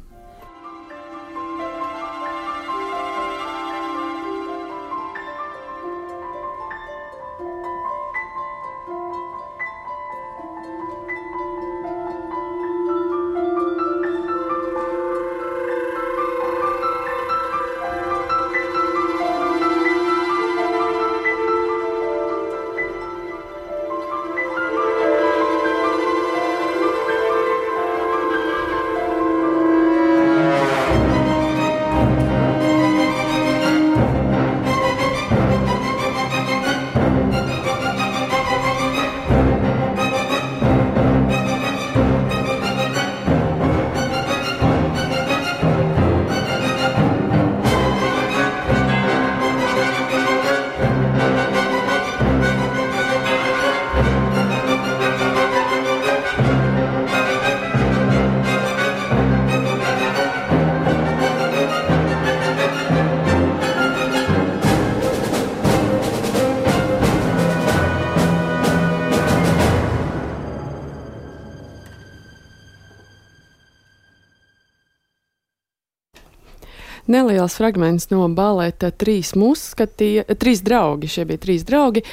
Neliels 77.11 77.57
fragments 77.59 78.09
no 78.11 78.27
baleta 78.29 78.91
trīs 78.91 79.33
muskatie, 79.37 80.23
trīs 80.39 80.63
draugi. 80.65 81.11
Šie 81.11 81.27
bija 81.29 81.43
trīs 81.45 81.67
draugi. 81.67 82.05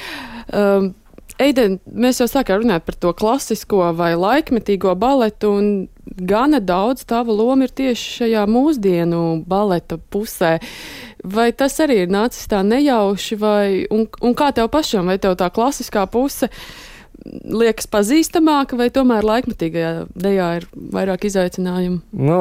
Um, 0.53 0.93
Eiden, 1.35 1.81
mēs 1.91 2.21
jau 2.21 2.29
sākām 2.31 2.61
runāt 2.61 2.85
par 2.87 2.95
to 2.95 3.09
klasisko 3.11 3.89
vai 3.97 4.13
laikmetīgo 4.15 4.93
baletu, 4.95 5.49
un 5.51 5.65
gana 6.29 6.61
daudz 6.63 7.03
tava 7.09 7.33
loma 7.35 7.67
ir 7.67 7.73
tieši 7.75 8.05
šajā 8.21 8.45
mūsdienu 8.47 9.21
baleta 9.43 9.97
pusē. 9.99 10.53
Vai 11.25 11.49
tas 11.51 11.75
arī 11.83 12.05
ir 12.05 12.13
nācis 12.13 12.47
tā 12.47 12.61
nejauši, 12.63 13.39
vai, 13.41 13.67
un, 13.91 14.05
un 14.23 14.35
kā 14.37 14.53
tev 14.55 14.69
pašam, 14.71 15.11
vai 15.11 15.17
tev 15.19 15.35
tā 15.41 15.49
klasiskā 15.51 16.05
puse 16.07 16.47
liekas 17.25 17.89
pazīstamāka, 17.91 18.77
vai 18.79 18.87
tomēr 18.93 19.25
laikmetīgajā 19.25 19.93
dejā 20.15 20.49
ir 20.61 20.69
vairāk 20.95 21.27
izaicinājumu? 21.27 21.99
Nu, 22.15 22.39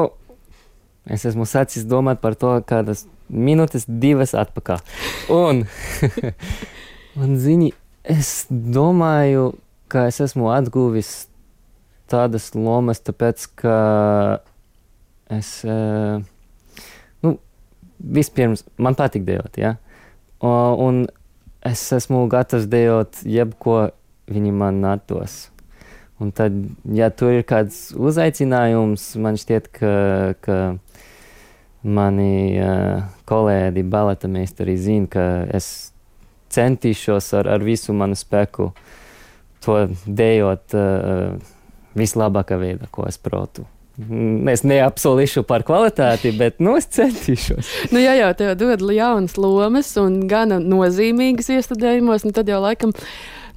Es 1.04 1.26
esmu 1.28 1.44
sācis 1.44 1.84
domāt 1.84 2.22
par 2.22 2.36
to 2.40 2.54
kādas 2.64 3.04
minūtes, 3.28 3.84
divas 3.88 4.32
atpakaļ. 4.36 4.80
Un, 5.34 5.64
un 7.20 7.36
zini, 7.40 7.72
es 8.04 8.46
domāju, 8.48 9.52
ka 9.92 10.06
es 10.08 10.20
esmu 10.24 10.48
atguvis 10.54 11.26
tādas 12.10 12.50
lomas, 12.56 13.02
tāpēc 13.04 13.46
ka 13.60 13.78
es, 15.32 15.50
nu, 17.24 17.34
vispirms 17.98 18.64
man 18.76 18.96
patīk 18.96 19.26
dejot, 19.28 19.60
ja? 19.60 19.76
un 20.44 21.06
es 21.64 21.84
esmu 21.96 22.26
gatavs 22.32 22.68
dejot 22.68 23.22
jebko 23.24 23.88
viņi 24.28 24.52
man 24.56 24.84
atdos. 24.88 25.48
Un 26.22 26.30
tad, 26.30 26.54
ja 26.94 27.08
tur 27.10 27.34
ir 27.34 27.42
kāds 27.48 27.88
uzaicinājums, 27.98 29.08
man 29.18 29.38
šķiet, 29.40 29.66
ka, 29.74 29.94
ka 30.44 30.58
mani 31.82 32.54
uh, 32.62 33.02
kolēģi, 33.28 33.84
baleta 33.90 34.30
meistari 34.30 34.76
zina, 34.78 35.10
ka 35.10 35.26
es 35.54 35.90
centīšos 36.54 37.32
ar, 37.40 37.50
ar 37.56 37.66
visu 37.66 37.96
manu 37.96 38.16
spēku 38.18 38.70
to 39.64 39.78
dejot 40.06 40.76
uh, 40.78 41.34
vislabākā 41.98 42.58
veidā, 42.60 42.88
ko 42.94 43.08
es 43.10 43.18
protu. 43.18 43.66
Es 44.50 44.64
neapsolīšu 44.66 45.44
par 45.46 45.62
kvalitāti, 45.66 46.32
bet 46.34 46.58
nu, 46.62 46.72
es 46.78 46.88
centīšos. 46.90 47.70
nu, 47.94 48.00
ja 48.02 48.16
jau 48.18 48.32
tev 48.38 48.56
dod 48.58 48.82
jaunas 48.90 49.36
lomas 49.38 49.92
un 50.02 50.24
gana 50.30 50.58
nozīmīgas 50.58 51.52
iestudējumos, 51.54 52.26
nu, 52.26 52.34
tad 52.34 52.50
jau 52.50 52.58
laikam 52.64 52.94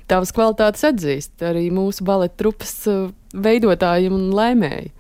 tavas 0.08 0.34
kvalitātes 0.36 0.86
atzīst 0.88 1.44
arī 1.46 1.68
mūsu 1.74 2.06
baleta 2.08 2.38
trupas 2.44 2.74
uh, 2.92 3.10
veidotāji 3.34 4.12
un 4.14 4.30
lēmēji. 4.36 4.92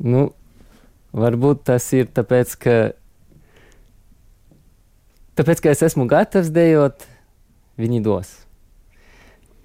Nu, 0.00 0.30
varbūt 1.12 1.66
tas 1.68 1.90
ir 1.92 2.08
tāpēc, 2.16 2.54
ka, 2.62 2.76
tāpēc, 5.36 5.60
ka 5.60 5.74
es 5.74 5.84
esmu 5.90 6.08
gatavs 6.08 6.48
dejot, 6.56 7.04
viņi 7.80 8.00
dos. 8.06 8.32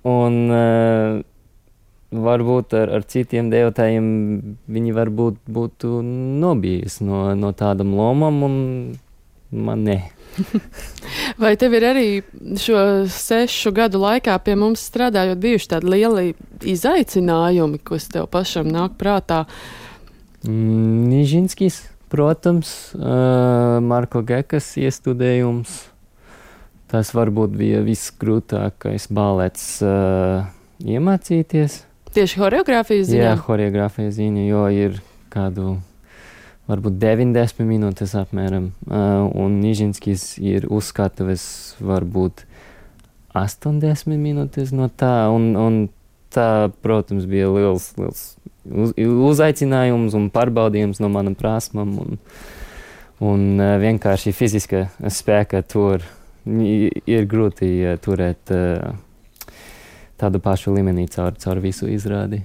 Un 0.06 0.42
uh, 0.52 1.24
varbūt 2.12 2.76
ar, 2.78 2.92
ar 3.00 3.08
citiem 3.10 3.48
dejotājiem 3.54 4.06
viņi 4.72 4.94
varbūt 4.96 5.40
būtu 5.52 6.02
nobijusi 6.04 7.08
no, 7.08 7.30
no 7.40 7.52
tādam 7.58 7.96
lomam, 7.98 8.44
un 8.46 8.60
man 9.56 9.86
ne. 9.88 9.98
Vai 11.42 11.54
tev 11.60 11.76
ir 11.78 11.86
arī 11.88 12.08
šo 12.60 13.06
sešu 13.12 13.72
gadu 13.76 14.02
laikā 14.04 14.36
pie 14.44 14.58
mums 14.60 14.84
strādājot 14.90 15.40
bijuši 15.42 15.72
tādi 15.76 15.92
lieli 15.96 16.36
izaicinājumi, 16.76 17.80
kas 17.88 18.10
tev 18.12 18.28
pašam 18.34 18.70
nāk 18.72 18.98
prātā? 19.00 19.46
Mm, 20.46 21.08
Nižinskis, 21.10 21.82
protams, 22.12 22.94
Marko 22.96 24.22
Gekas 24.28 24.76
iestudējums. 24.82 25.82
Tas 26.92 27.10
varbūt 27.18 27.56
bija 27.58 27.80
visgrūtākais 27.84 29.08
balets 29.12 29.66
uh, 29.84 30.46
iemācīties. 30.86 31.82
Tieši 32.16 32.40
choreogrāfijas 32.40 33.10
ziņā? 33.10 33.24
Jā, 33.26 33.34
choreogrāfijas 33.42 34.14
ziņā, 34.20 34.46
jo 34.48 34.62
ir 34.72 35.02
kādu 35.34 35.74
varbūt 36.70 36.98
90 37.02 37.68
minūtes 37.68 38.16
apmēram, 38.18 38.72
uh, 38.88 39.28
un 39.38 39.60
Nižinskis 39.62 40.36
ir 40.42 40.68
uzskatījis 40.74 41.46
varbūt 41.84 42.46
80 43.36 44.18
minūtes 44.22 44.74
no 44.76 44.90
tā, 44.90 45.28
un, 45.34 45.52
un 45.60 45.80
tā, 46.34 46.72
protams, 46.86 47.28
bija 47.30 47.52
liels, 47.54 47.92
liels 48.00 48.26
uz, 48.66 48.96
uzaicinājums 48.98 50.18
un 50.18 50.30
pārbaudījums 50.34 51.02
no 51.04 51.12
manam 51.14 51.38
prasmam, 51.38 51.94
un, 52.02 52.20
un 53.22 53.48
uh, 53.60 53.76
vienkārši 53.84 54.34
fiziska 54.36 54.88
spēka 55.06 55.62
tur 55.70 56.06
ir 56.46 57.30
grūti 57.30 57.72
uh, 57.84 58.00
turēt 58.02 58.56
tādu 60.16 60.40
pašu 60.42 60.74
līmenī 60.76 61.08
caur, 61.12 61.36
caur 61.42 61.60
visu 61.64 61.90
izrādi. 61.92 62.42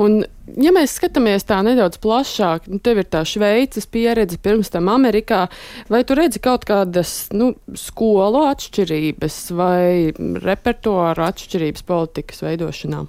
Un, 0.00 0.20
ja 0.60 0.72
mēs 0.74 0.96
skatāmies 0.98 1.46
tā 1.48 1.60
nedaudz 1.66 2.00
plašāk, 2.02 2.66
nu, 2.70 2.80
tev 2.82 3.02
ir 3.02 3.08
tā 3.10 3.22
Šveices 3.28 3.86
pieredze, 3.90 4.38
pirms 4.42 4.72
tam 4.72 4.90
Amerikā, 4.92 5.44
vai 5.92 6.02
tu 6.06 6.16
redzi 6.18 6.42
kaut 6.42 6.66
kādas 6.68 7.28
nu, 7.36 7.52
skolu 7.78 8.44
atšķirības 8.50 9.38
vai 9.58 10.10
repertuāra 10.44 11.30
atšķirības 11.30 11.86
politikas 11.88 12.44
veidošanā? 12.46 13.04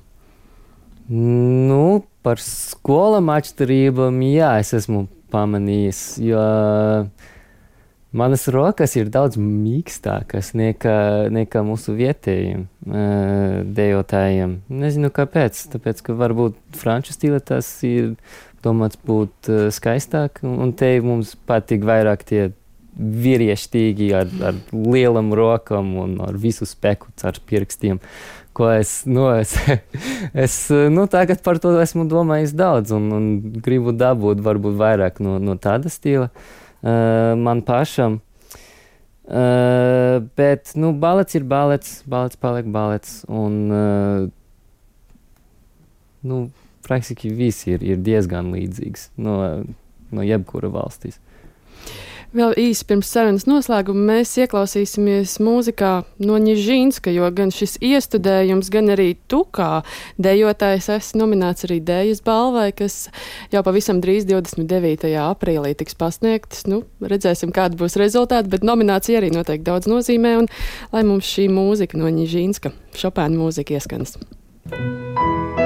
Nu, 1.11 1.83
par 2.23 2.39
skolām 2.43 3.31
atšķirībām, 3.33 4.21
jā, 4.31 4.53
es 4.61 4.71
esmu 4.77 5.07
pamanījis, 5.31 6.01
jo 6.23 6.45
manas 8.11 8.47
rokas 8.51 8.95
ir 8.99 9.09
daudz 9.11 9.39
mīkstākas 9.39 10.51
nekā, 10.57 11.31
nekā 11.31 11.63
mūsu 11.65 11.95
vietējiem 11.95 12.65
uh, 12.67 13.59
dejotājiem. 13.77 14.57
Nezinu, 14.83 15.11
kāpēc. 15.15 15.59
Tāpēc, 15.75 16.03
ka 16.05 16.15
varbūt 16.19 16.57
franču 16.77 17.15
stila 17.15 17.39
tas 17.43 17.69
ir 17.87 18.15
domāts 18.65 18.99
būt 19.07 19.51
uh, 19.51 19.69
skaistāk, 19.73 20.43
un 20.43 20.75
te 20.77 20.93
mums 21.05 21.37
patīk 21.47 21.87
vairāk 21.87 22.27
tie 22.27 22.49
vīriešķīgi 23.01 24.11
ar, 24.13 24.31
ar 24.51 24.57
lielam 24.75 25.31
rokam 25.33 25.95
un 26.03 26.17
ar 26.25 26.35
visu 26.37 26.67
speku 26.67 27.13
ar 27.23 27.39
pirkstiem. 27.47 28.01
Ko 28.51 28.67
es, 28.67 29.05
nu, 29.07 29.29
es, 29.31 29.55
es 30.45 30.57
nu, 30.91 31.07
tagad 31.07 31.39
par 31.45 31.61
to 31.63 31.71
esmu 31.79 32.03
domājis 32.11 32.51
daudz 32.51 32.91
un, 32.91 33.07
un 33.15 33.29
gribu 33.63 33.95
dabūt 33.95 34.43
varbūt 34.43 34.75
vairāk 34.75 35.23
no, 35.23 35.37
no 35.39 35.55
tāda 35.55 35.89
stila. 35.89 36.27
Uh, 36.27 36.57
man 36.81 37.61
pašam. 37.65 38.19
Uh, 39.31 40.17
bet, 40.35 40.73
nu, 40.75 40.89
balets 40.97 41.37
ir 41.37 41.45
balets, 41.47 42.01
balets 42.09 42.35
paliek 42.41 42.67
balets. 42.67 43.21
Un, 43.31 43.53
uh, 43.71 44.25
nu, 46.27 46.39
praktiski 46.83 47.31
viss 47.37 47.67
ir, 47.69 47.83
ir 47.85 48.01
diezgan 48.03 48.49
līdzīgs 48.51 49.11
no, 49.21 49.37
no 50.11 50.25
jebkura 50.25 50.71
valstīs. 50.73 51.21
Vēl 52.31 52.53
īsi 52.55 52.85
pirms 52.87 53.09
sarunas 53.11 53.43
noslēguma 53.43 54.05
mēs 54.13 54.29
ieklausīsimies 54.39 55.33
mūzikā 55.43 55.91
no 56.23 56.37
Nižīnska, 56.39 57.11
jo 57.11 57.27
gan 57.35 57.51
šis 57.51 57.75
iestudējums, 57.83 58.69
gan 58.71 58.93
arī 58.93 59.09
tu 59.27 59.41
kā 59.51 59.81
dejotājs 60.15 60.87
esi 60.95 61.19
nominēts 61.19 61.67
arī 61.67 61.81
dējas 61.83 62.23
balvai, 62.23 62.69
kas 62.71 63.09
jau 63.51 63.63
pavisam 63.67 63.99
drīz 64.03 64.29
29. 64.29 65.11
aprīlī 65.25 65.73
tiks 65.75 65.99
pasniegtas. 65.99 66.63
Nu, 66.71 66.85
redzēsim, 67.03 67.51
kāda 67.51 67.75
būs 67.79 67.99
rezultāti, 67.99 68.53
bet 68.53 68.63
nominācija 68.63 69.19
arī 69.19 69.33
noteikti 69.35 69.67
daudz 69.67 69.91
nozīmē, 69.91 70.37
un 70.39 70.47
lai 70.95 71.03
mums 71.03 71.27
šī 71.27 71.49
mūzika 71.51 71.99
no 71.99 72.07
Nižīnska, 72.15 72.71
Šopēna 72.95 73.43
mūzika 73.43 73.75
ieskanas. 73.75 74.15
Thank 74.71 75.59
you. 75.59 75.60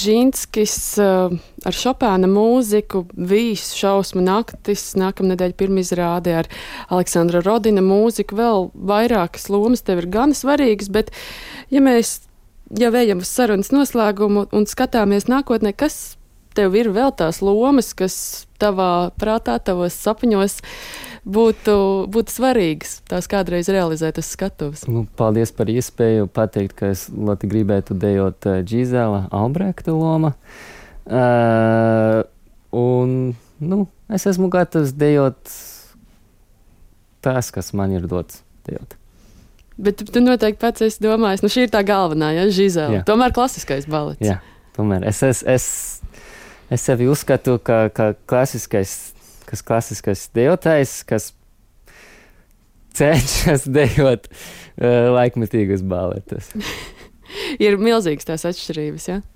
Nižinskis 0.00 0.74
uh, 0.96 1.32
ar 1.68 1.76
Šopēna 1.76 2.28
mūziku, 2.30 3.02
Vīs, 3.12 3.74
Šausmu 3.76 4.22
naktis, 4.24 4.94
nākamnedēļ 4.96 5.52
pirmizrāde 5.60 6.38
ar 6.38 6.48
Aleksandra 6.88 7.42
Rodina 7.44 7.82
mūziku, 7.84 8.38
vēl 8.38 8.70
vairākas 8.72 9.50
lomas 9.52 9.84
tev 9.84 10.00
ir 10.00 10.08
gan 10.08 10.32
svarīgas, 10.32 10.88
bet 10.88 11.12
ja 11.68 11.84
mēs 11.84 12.22
jau 12.80 12.94
ejam 12.96 13.20
uz 13.20 13.28
sarunas 13.28 13.74
noslēgumu 13.76 14.46
un 14.56 14.64
skatāmies 14.70 15.28
nākotnē, 15.28 15.74
kas 15.76 16.16
tev 16.56 16.80
ir 16.80 16.88
vēl 16.96 17.12
tās 17.20 17.42
lomas, 17.44 17.92
kas 17.92 18.16
tavā 18.56 19.10
prātā, 19.20 19.58
tavos 19.60 20.00
sapņos 20.00 20.62
būtu, 21.24 21.76
būtu 22.12 22.34
svarīgas 22.34 23.00
tās 23.10 23.28
kādreiz 23.30 23.70
realizēt 23.72 24.20
uz 24.20 24.30
skatuves. 24.32 24.86
Nu, 24.90 25.06
paldies 25.18 25.52
par 25.56 25.72
iespēju 25.72 26.30
pateikt, 26.32 26.76
ka 26.78 26.92
es 26.94 27.08
ļoti 27.10 27.50
gribētu 27.50 27.96
dejot 27.98 28.48
Džizela 28.64 29.26
Albrekta 29.34 29.94
loma. 29.96 30.34
Uh, 31.10 32.22
un, 32.76 33.34
nu, 33.58 33.82
es 34.12 34.28
esmu 34.30 34.50
gatavs 34.52 34.94
dejot 34.94 35.40
tas, 37.24 37.50
kas 37.52 37.74
man 37.76 37.92
ir 37.96 38.08
dots 38.10 38.42
dejot. 38.68 38.96
Bet 39.80 40.02
tu 40.12 40.20
noteikti 40.20 40.60
pats 40.60 40.84
esi 40.84 41.00
domājis, 41.00 41.42
nu 41.44 41.48
šī 41.52 41.64
ir 41.64 41.72
tā 41.72 41.80
galvenā, 41.86 42.34
ja 42.36 42.44
Žizela. 42.52 43.00
Tomēr 43.08 43.32
klasiskais 43.32 43.86
balets. 43.88 44.20
Jā, 44.20 44.36
tomēr 44.76 45.06
es, 45.08 45.22
es, 45.24 45.40
es, 45.48 45.68
es 46.68 46.84
sevi 46.84 47.08
uzskatu, 47.08 47.56
ka, 47.64 47.86
ka 47.96 48.10
klasiskais, 48.28 49.14
kas 49.50 49.64
klasiskais 49.66 50.28
dejotājs, 50.36 51.00
kas 51.08 51.32
cenšas 52.96 53.66
dejot 53.78 54.30
uh, 54.30 55.10
laikmetīgus 55.16 55.84
baletus. 55.86 56.52
ir 57.64 57.78
milzīgas 57.80 58.28
tās 58.28 58.46
atšķirības, 58.50 59.10
jā? 59.10 59.20
Ja? 59.20 59.26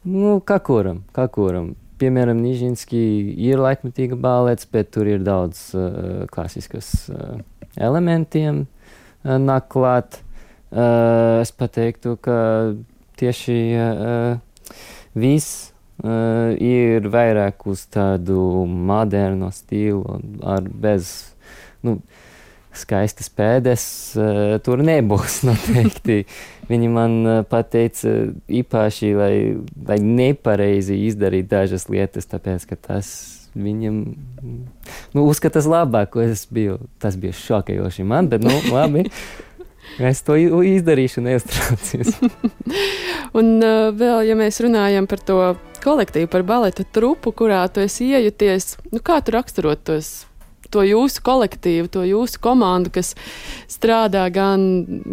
Nu, 0.00 0.38
kā 0.40 0.56
kuram, 0.64 1.02
kā 1.12 1.26
kuram. 1.28 1.74
Piemēram, 2.00 2.38
Nīžinski 2.40 3.00
ir 3.44 3.60
laikmetīga 3.60 4.16
balets, 4.16 4.64
bet 4.64 4.88
tur 4.94 5.10
ir 5.10 5.20
daudz 5.20 5.74
uh, 5.76 6.22
klasiskas 6.32 6.88
uh, 7.12 7.42
elementiem 7.76 8.62
uh, 8.64 9.36
nāk 9.36 9.68
klāt. 9.74 10.22
Uh, 10.70 11.42
es 11.42 11.52
pateiktu, 11.52 12.14
ka 12.24 12.38
tieši 13.20 13.58
uh, 13.76 14.70
viss 15.12 15.69
uh, 16.02 16.52
ir 16.56 17.08
vairāk 17.12 17.66
uz 17.70 17.84
tādu 17.92 18.66
modernu 18.66 19.50
stilu, 19.54 20.20
ar 20.42 20.66
bez, 20.66 21.32
nu, 21.86 21.98
skaistas 22.76 23.30
pēdas 23.34 23.84
uh, 24.18 24.56
tur 24.64 24.82
nebūs 24.86 25.42
noteikti. 25.48 26.24
Viņi 26.70 26.92
man 26.92 27.18
uh, 27.26 27.42
pateica 27.48 28.30
īpaši, 28.46 29.12
lai, 29.18 29.34
lai 29.88 29.98
nepareizi 30.04 31.00
izdarītu 31.08 31.50
dažas 31.50 31.88
lietas, 31.90 32.30
tāpēc, 32.30 32.68
ka 32.70 32.78
tas 32.78 33.12
viņam, 33.58 34.00
nu, 35.14 35.24
uzskatās 35.24 35.66
labāk, 35.66 36.12
ko 36.14 36.22
es 36.24 36.46
biju. 36.50 36.78
Tas 37.02 37.18
bija 37.20 37.34
šokējoši 37.36 38.06
man, 38.06 38.30
bet, 38.30 38.44
nu, 38.46 38.54
labi. 38.76 39.08
Es 39.98 40.22
to 40.22 40.36
izdarīšu, 40.38 41.22
neuztraucies. 41.24 42.14
un 43.38 43.56
uh, 43.58 43.90
vēl, 43.96 44.22
ja 44.28 44.38
mēs 44.38 44.60
runājam 44.62 45.08
par 45.10 45.24
to 45.26 45.40
kolektīvu, 45.84 46.30
par 46.32 46.46
baleta 46.46 46.84
trupu, 46.84 47.32
kurā 47.36 47.62
tu 47.72 47.82
esi 47.84 48.10
iejuties, 48.14 48.76
nu, 48.92 49.02
kā 49.04 49.20
tu 49.24 49.34
raksturot 49.36 49.84
tos 49.90 50.12
to 50.70 50.84
jūsu 50.86 51.22
kolektīvu, 51.26 51.90
to 51.90 52.04
jūsu 52.06 52.40
komandu, 52.42 52.92
kas 52.94 53.14
strādā 53.70 54.26
gan, 54.30 54.62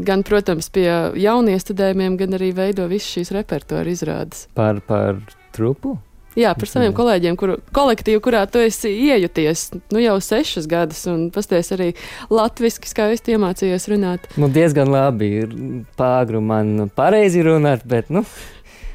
gan 0.05 0.25
protams, 0.27 0.69
pie 0.73 0.87
jauniestudējumiem, 1.17 2.17
gan 2.19 2.37
arī 2.37 2.51
veido 2.57 2.87
visu 2.91 3.17
šīs 3.17 3.33
repertuāra 3.35 3.93
izrādes. 3.93 4.45
Par, 4.57 4.83
par 4.85 5.23
trupu? 5.55 5.97
Jā, 6.37 6.51
par 6.53 6.69
saviem 6.69 6.91
kolēģiem, 6.93 7.33
kuru 7.39 7.55
kolektīvu, 7.73 8.21
kurā 8.21 8.43
tu 8.45 8.61
esi 8.61 8.91
iejuties 9.07 9.71
nu, 9.73 9.97
jau 10.03 10.19
sešas 10.21 10.67
gadus, 10.69 10.99
un 11.09 11.31
pasties 11.33 11.71
arī 11.73 11.87
latviešu 12.29 12.85
skaisti 12.85 13.33
iemācījies 13.33 13.87
runāt. 13.89 14.27
Nu, 14.37 14.45
diezgan 14.53 14.91
labi 14.93 15.31
ir 15.39 15.55
pāgru 15.97 16.43
man 16.45 16.91
pareizi 16.93 17.41
runāt, 17.47 17.87
bet 17.89 18.13
nu, 18.13 18.21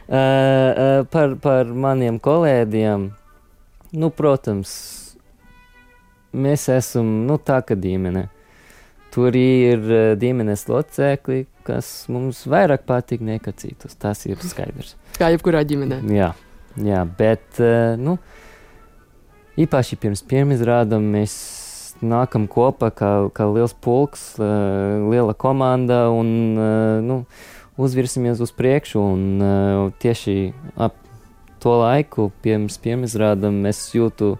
uh, 0.08 1.02
par, 1.12 1.36
par 1.42 1.70
maniem 1.70 2.18
kolēģiem, 2.22 3.08
nu, 3.98 4.10
protams, 4.16 4.72
mēs 6.32 6.68
esam 6.72 7.10
nu, 7.28 7.38
tā 7.38 7.60
kā 7.66 7.76
ģimene. 7.78 8.26
Tur 9.12 9.36
ir 9.36 9.82
uh, 9.84 10.12
ģimenes 10.18 10.64
locekļi, 10.70 11.44
kas 11.66 11.90
mums 12.12 12.44
vairāk 12.48 12.86
patīk 12.88 13.24
nekā 13.24 13.54
citus. 13.56 13.98
Tas 14.00 14.24
ir 14.26 14.40
skaidrs. 14.40 14.96
Kā 15.20 15.28
jebkurā 15.34 15.60
ģimenē. 15.68 16.00
Jā, 16.10 16.32
jā 16.80 17.02
bet 17.18 17.60
nu, 18.00 18.16
īpaši 19.60 19.98
pirms 20.00 20.24
pirmizrādām 20.26 21.04
mēs 21.12 21.34
nākam 22.02 22.48
kopā 22.50 22.90
kā, 22.96 23.10
kā 23.36 23.46
liels 23.52 23.74
pulks, 23.84 24.32
liela 24.40 25.34
komanda 25.38 26.06
un 26.10 26.32
nu, 27.06 27.18
uzvirsimies 27.82 28.40
uz 28.42 28.54
priekšu. 28.54 29.02
Un, 29.02 29.22
uh, 29.42 29.92
tieši 30.02 30.52
ap 30.80 30.96
to 31.62 31.76
laiku, 31.78 32.30
pirms 32.42 32.78
pirmizrādām, 32.82 33.62
es 33.70 33.84
jūtu 33.94 34.36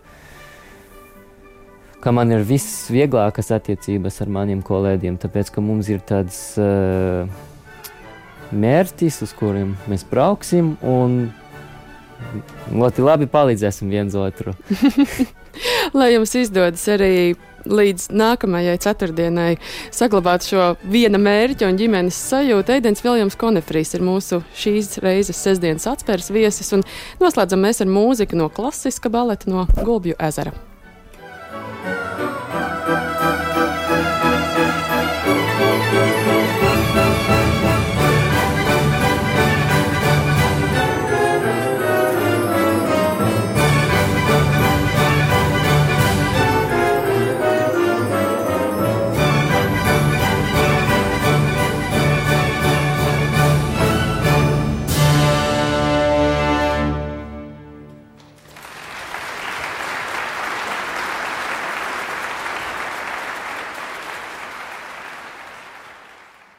ka 2.02 2.10
man 2.10 2.34
ir 2.34 2.42
viss 2.42 2.88
vieglākas 2.90 3.52
attiecības 3.54 4.18
ar 4.24 4.32
maniem 4.34 4.62
kolēģiem, 4.66 5.20
tāpēc 5.22 5.52
ka 5.54 5.62
mums 5.62 5.90
ir 5.92 6.02
tāds 6.06 6.38
uh, 6.58 7.30
mērķis, 8.50 9.20
uz 9.22 9.34
kuriem 9.38 9.76
mēs 9.90 10.02
brauksim 10.10 10.74
ļoti 12.72 13.06
labi 13.06 13.28
palīdzēsim 13.30 13.90
viens 13.92 14.16
otru. 14.18 14.54
Lai 15.98 16.12
jums 16.14 16.34
izdodas 16.38 16.84
arī 16.90 17.34
līdz 17.68 18.08
nākamajai 18.16 18.78
ceturtdienai 18.82 19.52
saglabāt 19.94 20.48
šo 20.48 20.72
viena 20.88 21.20
mērķa 21.22 21.68
un 21.68 21.78
ģimenes 21.80 22.18
sajūtu. 22.32 22.76
Eidens 22.78 23.04
Viljams 23.04 23.38
Konefrīs 23.38 23.94
ir 23.96 24.04
mūsu 24.06 24.42
šīs 24.58 24.98
reizes 25.04 25.40
sestdienas 25.44 25.88
atspērs 25.90 26.32
viesis 26.34 26.72
un 26.76 26.84
noslēdzam 27.22 27.62
mēs 27.62 27.84
ar 27.84 27.90
mūziku 27.92 28.38
no 28.38 28.50
klasiska 28.52 29.12
baleta 29.12 29.50
no 29.50 29.66
Gulbju 29.82 30.18
ezera. 30.18 30.71